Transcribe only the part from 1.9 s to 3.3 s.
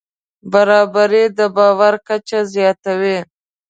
کچه زیاتوي.